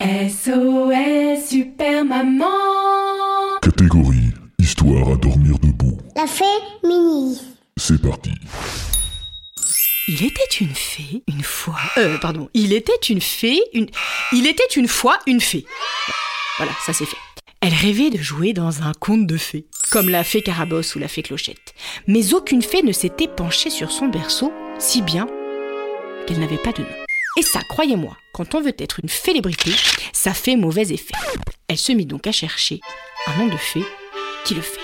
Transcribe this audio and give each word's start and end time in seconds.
SOS 0.00 1.48
Super 1.48 2.04
Maman 2.04 2.44
Catégorie 3.62 4.32
Histoire 4.58 5.12
à 5.12 5.16
dormir 5.16 5.58
debout. 5.60 5.96
La 6.16 6.26
fée 6.26 6.44
mini. 6.82 7.40
C'est 7.76 8.02
parti. 8.02 8.30
Il 10.08 10.24
était 10.24 10.56
une 10.60 10.74
fée, 10.74 11.22
une 11.28 11.42
fois. 11.42 11.78
Euh, 11.96 12.18
pardon. 12.18 12.48
Il 12.54 12.72
était 12.72 12.92
une 13.08 13.20
fée, 13.20 13.60
une. 13.72 13.86
Il 14.32 14.46
était 14.46 14.66
une 14.76 14.88
fois 14.88 15.18
une 15.26 15.40
fée. 15.40 15.64
Voilà, 16.58 16.72
ça 16.84 16.92
c'est 16.92 17.06
fait. 17.06 17.16
Elle 17.60 17.74
rêvait 17.74 18.10
de 18.10 18.18
jouer 18.18 18.52
dans 18.52 18.82
un 18.82 18.92
conte 18.92 19.26
de 19.26 19.36
fées, 19.36 19.66
comme 19.90 20.08
la 20.08 20.24
fée 20.24 20.42
Carabosse 20.42 20.96
ou 20.96 20.98
la 20.98 21.08
fée 21.08 21.22
Clochette. 21.22 21.74
Mais 22.06 22.34
aucune 22.34 22.62
fée 22.62 22.82
ne 22.82 22.92
s'était 22.92 23.28
penchée 23.28 23.70
sur 23.70 23.90
son 23.90 24.08
berceau, 24.08 24.52
si 24.78 25.02
bien 25.02 25.26
qu'elle 26.26 26.40
n'avait 26.40 26.58
pas 26.58 26.72
de 26.72 26.82
nom. 26.82 27.03
Et 27.36 27.42
ça, 27.42 27.60
croyez-moi, 27.68 28.16
quand 28.32 28.54
on 28.54 28.60
veut 28.60 28.74
être 28.78 29.00
une 29.02 29.08
célébrité, 29.08 29.72
ça 30.12 30.32
fait 30.34 30.56
mauvais 30.56 30.82
effet. 30.92 31.14
Elle 31.68 31.78
se 31.78 31.92
mit 31.92 32.06
donc 32.06 32.26
à 32.26 32.32
chercher 32.32 32.80
un 33.26 33.36
nom 33.38 33.46
de 33.48 33.56
fée 33.56 33.84
qui 34.44 34.54
le 34.54 34.60
fait. 34.62 34.80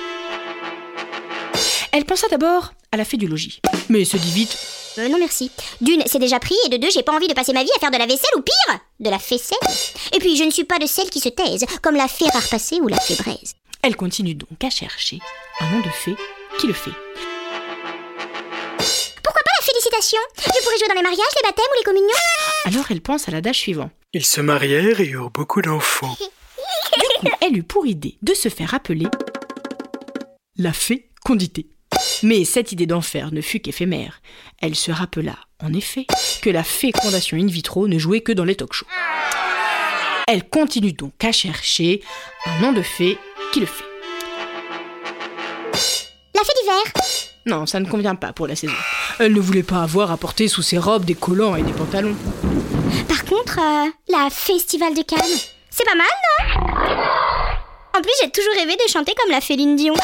Elle 1.92 2.04
pensa 2.04 2.26
d'abord 2.28 2.72
à 2.92 2.96
la 2.96 3.04
fée 3.04 3.16
du 3.16 3.26
logis, 3.28 3.60
mais 3.88 4.04
se 4.04 4.16
dit 4.16 4.32
vite 4.32 4.56
Euh, 4.98 5.08
non 5.08 5.18
merci. 5.18 5.50
D'une, 5.80 6.02
c'est 6.06 6.18
déjà 6.18 6.40
pris, 6.40 6.56
et 6.66 6.68
de 6.68 6.76
deux, 6.76 6.90
j'ai 6.90 7.04
pas 7.04 7.12
envie 7.12 7.28
de 7.28 7.34
passer 7.34 7.52
ma 7.52 7.62
vie 7.62 7.70
à 7.76 7.80
faire 7.80 7.92
de 7.92 7.96
la 7.98 8.06
vaisselle 8.06 8.30
ou 8.36 8.42
pire, 8.42 8.78
de 8.98 9.10
la 9.10 9.18
faisselle. 9.20 9.58
Et 10.12 10.18
puis, 10.18 10.36
je 10.36 10.42
ne 10.42 10.50
suis 10.50 10.64
pas 10.64 10.78
de 10.78 10.86
celles 10.86 11.10
qui 11.10 11.20
se 11.20 11.28
taisent, 11.28 11.64
comme 11.82 11.94
la 11.96 12.08
fée 12.08 12.28
rare 12.32 12.48
passée 12.48 12.80
ou 12.80 12.88
la 12.88 12.98
fée 12.98 13.14
braise. 13.14 13.54
Elle 13.82 13.94
continue 13.96 14.34
donc 14.34 14.62
à 14.64 14.70
chercher 14.70 15.20
un 15.60 15.70
nom 15.70 15.78
de 15.80 15.88
fée 15.90 16.16
qui 16.58 16.66
le 16.66 16.72
fait. 16.74 16.90
Pourquoi 19.22 19.42
pas 19.44 19.52
la 19.60 19.64
félicitation? 19.64 20.18
Je 20.38 20.62
pourrais 20.62 20.78
jouer 20.78 20.88
dans 20.88 20.94
les 20.94 21.02
mariages, 21.02 21.34
les 21.42 21.48
baptêmes 21.48 21.70
ou 21.72 21.78
les 21.78 21.84
communions 21.84 22.19
Alors 22.70 22.86
elle 22.90 23.00
pense 23.00 23.28
à 23.28 23.32
l'adage 23.32 23.58
suivant. 23.58 23.90
Ils 24.12 24.24
se 24.24 24.40
marièrent 24.40 25.00
et 25.00 25.06
eurent 25.06 25.30
beaucoup 25.30 25.60
d'enfants. 25.60 26.16
Du 27.22 27.28
coup, 27.28 27.36
elle 27.40 27.56
eut 27.56 27.62
pour 27.62 27.86
idée 27.86 28.16
de 28.22 28.34
se 28.34 28.48
faire 28.48 28.74
appeler 28.74 29.06
la 30.56 30.72
fée 30.72 31.10
conditée. 31.24 31.68
Mais 32.22 32.44
cette 32.44 32.72
idée 32.72 32.86
d'enfer 32.86 33.32
ne 33.32 33.40
fut 33.40 33.60
qu'éphémère. 33.60 34.20
Elle 34.60 34.74
se 34.74 34.90
rappela, 34.90 35.36
en 35.62 35.72
effet, 35.72 36.06
que 36.42 36.50
la 36.50 36.64
fécondation 36.64 37.36
in 37.36 37.46
vitro 37.46 37.88
ne 37.88 37.98
jouait 37.98 38.22
que 38.22 38.32
dans 38.32 38.44
les 38.44 38.56
talk 38.56 38.72
shows. 38.72 38.86
Elle 40.26 40.48
continue 40.48 40.92
donc 40.92 41.22
à 41.24 41.32
chercher 41.32 42.02
un 42.46 42.60
nom 42.60 42.72
de 42.72 42.82
fée 42.82 43.18
qui 43.52 43.60
le 43.60 43.66
fait. 43.66 43.84
La 46.34 46.42
fée 46.42 46.52
d'hiver 46.60 46.92
Non, 47.46 47.66
ça 47.66 47.80
ne 47.80 47.86
convient 47.88 48.14
pas 48.14 48.32
pour 48.32 48.46
la 48.46 48.54
saison. 48.56 48.74
Elle 49.18 49.32
ne 49.32 49.40
voulait 49.40 49.62
pas 49.62 49.82
avoir 49.82 50.10
à 50.10 50.16
porter 50.16 50.46
sous 50.48 50.62
ses 50.62 50.78
robes 50.78 51.04
des 51.04 51.14
collants 51.14 51.56
et 51.56 51.62
des 51.62 51.72
pantalons. 51.72 52.14
Par 53.08 53.24
contre, 53.24 53.58
euh, 53.58 53.90
la 54.08 54.28
festival 54.30 54.94
de 54.94 55.02
Cannes, 55.02 55.20
c'est 55.70 55.84
pas 55.84 55.94
mal, 55.94 56.06
non? 56.06 56.96
En 57.96 58.02
plus, 58.02 58.12
j'ai 58.22 58.30
toujours 58.30 58.54
rêvé 58.56 58.74
de 58.76 58.90
chanter 58.90 59.14
comme 59.20 59.30
la 59.32 59.40
fée 59.40 59.56
Lune 59.56 59.76
Dion. 59.76 59.94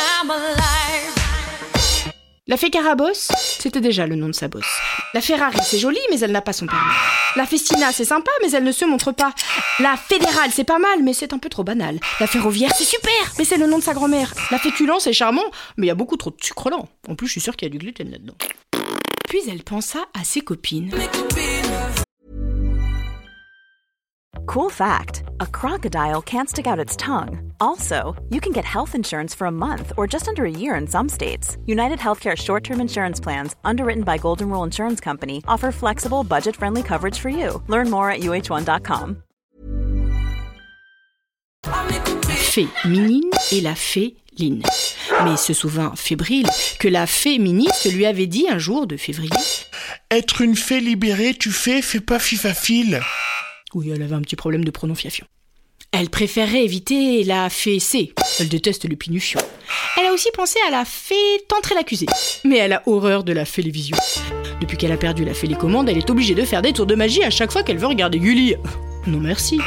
La 2.48 2.56
fée 2.56 2.70
Carabosse, 2.70 3.32
c'était 3.58 3.80
déjà 3.80 4.06
le 4.06 4.14
nom 4.14 4.28
de 4.28 4.32
sa 4.32 4.46
bosse. 4.46 4.78
La 5.14 5.20
Ferrari, 5.20 5.58
c'est 5.64 5.80
joli, 5.80 5.98
mais 6.10 6.20
elle 6.20 6.30
n'a 6.30 6.42
pas 6.42 6.52
son 6.52 6.66
permis. 6.66 6.94
La 7.34 7.44
Festina, 7.44 7.90
c'est 7.90 8.04
sympa, 8.04 8.30
mais 8.40 8.52
elle 8.52 8.62
ne 8.62 8.70
se 8.70 8.84
montre 8.84 9.10
pas. 9.10 9.34
La 9.80 9.96
Fédérale, 9.96 10.52
c'est 10.52 10.62
pas 10.62 10.78
mal, 10.78 11.02
mais 11.02 11.12
c'est 11.12 11.32
un 11.32 11.38
peu 11.38 11.48
trop 11.48 11.64
banal. 11.64 11.98
La 12.20 12.28
Ferroviaire, 12.28 12.70
c'est 12.78 12.84
super, 12.84 13.10
mais 13.36 13.44
c'est 13.44 13.56
le 13.56 13.66
nom 13.66 13.78
de 13.78 13.82
sa 13.82 13.94
grand-mère. 13.94 14.32
La 14.52 14.60
Féculent, 14.60 15.00
c'est 15.00 15.12
charmant, 15.12 15.42
mais 15.76 15.86
il 15.86 15.88
y 15.88 15.90
a 15.90 15.96
beaucoup 15.96 16.16
trop 16.16 16.30
de 16.30 16.36
sucre 16.40 16.70
lent. 16.70 16.88
En 17.08 17.16
plus, 17.16 17.26
je 17.26 17.32
suis 17.32 17.40
sûre 17.40 17.56
qu'il 17.56 17.66
y 17.66 17.70
a 17.70 17.72
du 17.72 17.78
gluten 17.78 18.12
là-dedans. 18.12 18.36
Puis 19.28 19.40
elle 19.48 19.64
pensa 19.64 20.06
à 20.14 20.22
ses 20.22 20.40
copines. 20.40 20.92
Cool 24.46 24.70
fact 24.70 25.24
a 25.40 25.46
crocodile 25.46 26.22
can't 26.24 26.46
stick 26.46 26.68
out 26.68 26.78
its 26.78 26.96
tongue. 26.96 27.45
Also, 27.60 28.14
you 28.30 28.40
can 28.40 28.52
get 28.52 28.64
health 28.64 28.94
insurance 28.94 29.34
for 29.34 29.46
a 29.46 29.50
month 29.50 29.92
or 29.96 30.06
just 30.06 30.28
under 30.28 30.44
a 30.44 30.50
year 30.50 30.74
in 30.76 30.86
some 30.86 31.08
states. 31.08 31.56
United 31.66 31.98
Healthcare 31.98 32.36
short 32.36 32.62
term 32.64 32.80
insurance 32.80 33.20
plans, 33.20 33.54
underwritten 33.64 34.04
by 34.04 34.18
Golden 34.18 34.48
Rule 34.48 34.64
Insurance 34.64 35.00
Company, 35.00 35.42
offer 35.48 35.72
flexible, 35.72 36.24
budget 36.24 36.56
friendly 36.56 36.82
coverage 36.82 37.18
for 37.18 37.28
you. 37.28 37.62
Learn 37.68 37.90
more 37.90 38.10
at 38.10 38.20
uh1.com. 38.20 39.22
Fée 42.56 42.68
Minine 42.86 43.30
et 43.52 43.60
la 43.60 43.74
Fée 43.74 44.16
Line. 44.38 44.62
Mais 45.24 45.36
se 45.36 45.52
souvint 45.52 45.92
fébrile 45.94 46.48
que 46.78 46.88
la 46.88 47.06
Fée 47.06 47.38
ministre 47.38 47.88
lui 47.90 48.06
avait 48.06 48.26
dit 48.26 48.46
un 48.48 48.58
jour 48.58 48.86
de 48.86 48.96
février 48.96 49.30
Être 50.10 50.40
une 50.40 50.56
fée 50.56 50.80
libérée, 50.80 51.34
tu 51.34 51.50
fais, 51.50 51.82
fais 51.82 52.00
pas 52.00 52.18
fifafile. 52.18 53.00
Oui, 53.74 53.90
elle 53.90 54.02
avait 54.02 54.14
un 54.14 54.22
petit 54.22 54.36
problème 54.36 54.64
de 54.64 54.70
prononciation. 54.70 55.26
Elle 55.92 56.10
préférait 56.10 56.64
éviter 56.64 57.24
la 57.24 57.48
fée 57.48 57.78
C. 57.78 58.12
Elle 58.38 58.48
déteste 58.48 58.88
le 58.88 58.96
pinufion. 58.96 59.40
Elle 59.96 60.06
a 60.06 60.12
aussi 60.12 60.28
pensé 60.34 60.58
à 60.68 60.70
la 60.70 60.84
fée 60.84 61.14
tentrer 61.48 61.74
l'accusé. 61.74 62.06
Mais 62.44 62.58
elle 62.58 62.74
a 62.74 62.82
horreur 62.86 63.24
de 63.24 63.32
la 63.32 63.44
félévision. 63.44 63.96
Depuis 64.60 64.76
qu'elle 64.76 64.92
a 64.92 64.96
perdu 64.98 65.24
la 65.24 65.32
félécommande, 65.34 65.88
elle 65.88 65.98
est 65.98 66.10
obligée 66.10 66.34
de 66.34 66.44
faire 66.44 66.62
des 66.62 66.72
tours 66.72 66.86
de 66.86 66.94
magie 66.94 67.22
à 67.22 67.30
chaque 67.30 67.52
fois 67.52 67.62
qu'elle 67.62 67.78
veut 67.78 67.86
regarder 67.86 68.18
Gulli. 68.18 68.56
Non 69.06 69.20
merci. 69.20 69.58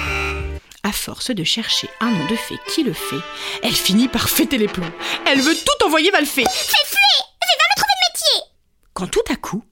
À 0.84 0.92
force 0.92 1.32
de 1.32 1.44
chercher 1.44 1.90
un 2.00 2.12
nom 2.12 2.26
de 2.28 2.36
fée 2.36 2.58
qui 2.68 2.84
le 2.84 2.94
fait, 2.94 3.20
elle 3.64 3.74
finit 3.76 4.08
par 4.08 4.30
fêter 4.30 4.58
les 4.58 4.68
plombs. 4.68 4.92
Elle 5.26 5.42
veut 5.42 5.56
tout 5.56 5.86
envoyer 5.86 6.12
Valfée. 6.12 6.44
Fée 6.44 6.86
fée 6.86 6.96
Fée, 6.96 7.58
va 7.58 7.66
me 7.70 7.76
trouver 7.76 7.94
de 7.96 8.14
métier 8.14 8.52
Quand 8.94 9.08
tout 9.08 9.32
à 9.32 9.36
coup, 9.36 9.64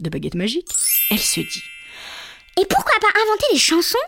de 0.00 0.10
baguette 0.10 0.34
magique, 0.34 0.68
elle 1.10 1.18
se 1.18 1.40
dit 1.40 1.62
Et 2.60 2.66
pourquoi 2.66 2.94
pas 3.00 3.20
inventer 3.20 3.46
des 3.52 3.58
chansons? 3.58 3.98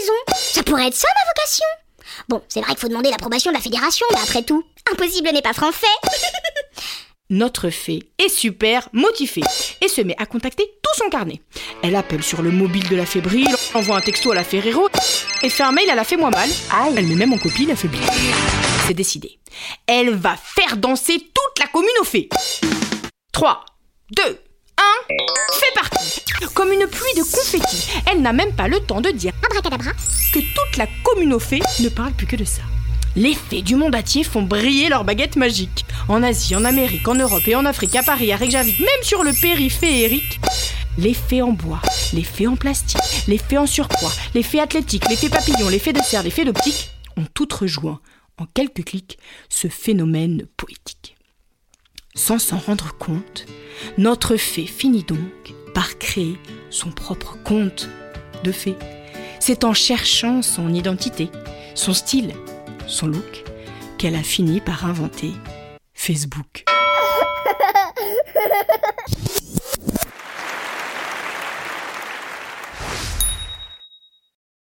Maison 0.00 0.36
Ça 0.36 0.62
pourrait 0.62 0.88
être 0.88 0.94
ça 0.94 1.08
ma 1.24 1.30
vocation 1.30 1.66
Bon, 2.28 2.42
c'est 2.48 2.60
vrai 2.60 2.72
qu'il 2.72 2.80
faut 2.80 2.88
demander 2.88 3.10
l'approbation 3.10 3.50
de 3.50 3.56
la 3.56 3.62
fédération, 3.62 4.06
mais 4.12 4.20
après 4.20 4.42
tout, 4.42 4.64
impossible 4.90 5.30
n'est 5.32 5.42
pas 5.42 5.52
français 5.52 5.86
Notre 7.30 7.70
fée 7.70 8.02
est 8.18 8.28
super 8.28 8.90
motivée 8.92 9.42
et 9.80 9.88
se 9.88 10.02
met 10.02 10.14
à 10.18 10.26
contacter 10.26 10.64
tout 10.82 11.02
son 11.02 11.08
carnet. 11.08 11.40
Elle 11.82 11.96
appelle 11.96 12.22
sur 12.22 12.42
le 12.42 12.50
mobile 12.50 12.86
de 12.90 12.96
la 12.96 13.06
fée 13.06 13.22
Brille, 13.22 13.54
envoie 13.72 13.96
un 13.96 14.02
texto 14.02 14.32
à 14.32 14.34
la 14.34 14.44
fée 14.44 14.60
Rero 14.60 14.88
et 15.42 15.48
fait 15.48 15.62
un 15.62 15.72
mail 15.72 15.88
à 15.88 15.94
la 15.94 16.04
fée 16.04 16.18
Moi 16.18 16.28
Mal. 16.28 16.50
Elle 16.94 17.06
met 17.06 17.14
même 17.14 17.32
en 17.32 17.38
copie 17.38 17.64
la 17.64 17.74
fée 17.74 17.88
Brille. 17.88 18.02
C'est 18.86 18.92
décidé. 18.92 19.38
Elle 19.86 20.10
va 20.10 20.36
faire 20.36 20.76
danser 20.76 21.18
toute 21.18 21.58
la 21.58 21.68
commune 21.68 21.88
aux 22.02 22.04
fées. 22.04 22.28
3, 23.32 23.64
2, 24.10 24.38
1, 25.10 25.14
c'est 25.60 25.74
parti 25.74 26.22
Comme 26.54 26.72
une 26.72 26.86
pluie 26.86 27.14
de 27.16 27.22
confettis, 27.22 27.88
elle 28.10 28.22
n'a 28.22 28.32
même 28.32 28.52
pas 28.54 28.68
le 28.68 28.80
temps 28.80 29.00
de 29.00 29.10
dire 29.10 29.32
que 30.32 30.38
toute 30.38 30.76
la 30.76 30.86
fées 31.38 31.60
ne 31.80 31.88
parle 31.88 32.12
plus 32.12 32.26
que 32.26 32.36
de 32.36 32.44
ça. 32.44 32.62
Les 33.14 33.34
fées 33.34 33.60
du 33.60 33.76
monde 33.76 33.94
entier 33.94 34.24
font 34.24 34.42
briller 34.42 34.88
leurs 34.88 35.04
baguettes 35.04 35.36
magiques. 35.36 35.84
En 36.08 36.22
Asie, 36.22 36.56
en 36.56 36.64
Amérique, 36.64 37.06
en 37.06 37.14
Europe 37.14 37.46
et 37.46 37.54
en 37.54 37.66
Afrique, 37.66 37.94
à 37.96 38.02
Paris, 38.02 38.32
à 38.32 38.36
Reykjavik, 38.36 38.78
même 38.78 39.02
sur 39.02 39.22
le 39.22 39.32
périphérique. 39.32 40.40
Les 40.98 41.14
fées 41.14 41.42
en 41.42 41.52
bois, 41.52 41.82
les 42.12 42.22
fées 42.22 42.46
en 42.46 42.56
plastique, 42.56 43.00
les 43.26 43.38
fées 43.38 43.58
en 43.58 43.66
surpoids, 43.66 44.12
les 44.34 44.42
fées 44.42 44.60
athlétiques, 44.60 45.08
les 45.08 45.16
fées 45.16 45.30
papillons, 45.30 45.68
les 45.68 45.78
fées 45.78 45.92
de 45.92 46.00
serre, 46.00 46.22
les 46.22 46.30
fées 46.30 46.44
d'optique 46.44 46.90
ont 47.16 47.26
toutes 47.34 47.52
rejoint, 47.52 48.00
en 48.38 48.46
quelques 48.46 48.84
clics, 48.84 49.18
ce 49.48 49.68
phénomène 49.68 50.46
poétique. 50.56 51.16
Sans 52.14 52.38
s'en 52.38 52.58
rendre 52.58 52.94
compte, 52.98 53.46
notre 53.96 54.36
fée 54.36 54.66
finit 54.66 55.02
donc 55.02 55.54
par 55.72 55.98
créer 55.98 56.36
son 56.68 56.90
propre 56.90 57.38
conte 57.42 57.88
de 58.44 58.52
fée. 58.52 58.76
C'est 59.40 59.64
en 59.64 59.72
cherchant 59.72 60.42
son 60.42 60.74
identité, 60.74 61.30
son 61.74 61.94
style, 61.94 62.34
son 62.86 63.06
look, 63.06 63.44
qu'elle 63.96 64.14
a 64.14 64.22
fini 64.22 64.60
par 64.60 64.84
inventer 64.84 65.32
Facebook. 65.94 66.64